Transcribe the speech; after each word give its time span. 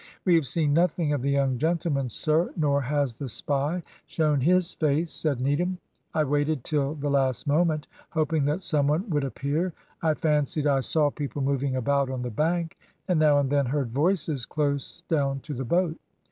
"We 0.25 0.33
have 0.33 0.47
seen 0.47 0.73
nothing 0.73 1.13
of 1.13 1.21
the 1.21 1.29
young 1.29 1.59
gentlemen, 1.59 2.09
sir, 2.09 2.51
nor 2.57 2.81
has 2.81 3.13
the 3.13 3.29
spy 3.29 3.83
shown 4.07 4.41
his 4.41 4.73
face," 4.73 5.11
said 5.13 5.39
Needham. 5.39 5.77
"I 6.11 6.23
waited 6.23 6.63
till 6.63 6.95
the 6.95 7.11
last 7.11 7.45
moment, 7.45 7.85
hoping 8.09 8.45
that 8.45 8.63
some 8.63 8.87
one 8.87 9.07
would 9.11 9.23
appear. 9.23 9.73
I 10.01 10.15
fancied 10.15 10.65
I 10.65 10.79
saw 10.79 11.11
people 11.11 11.43
moving 11.43 11.75
about 11.75 12.09
on 12.09 12.23
the 12.23 12.31
bank, 12.31 12.79
and 13.07 13.19
now 13.19 13.37
and 13.37 13.51
then 13.51 13.67
heard 13.67 13.91
voices 13.91 14.47
close 14.47 15.03
down 15.07 15.41
to 15.41 15.53
the 15.53 15.65
boat. 15.65 15.99